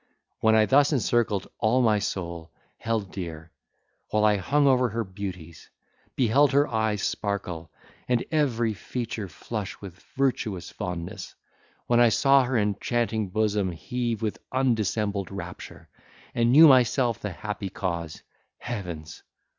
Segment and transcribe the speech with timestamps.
[0.39, 6.67] When I thus encircled all my soul held dear—while I hung over her beauties—beheld her
[6.67, 7.69] eyes sparkle,
[8.07, 15.29] and every feature flush with virtuous fondness—when I saw her enchanting bosom heave with undissembled
[15.29, 15.87] rapture,
[16.33, 19.21] and knew myself the happy cause—heavens!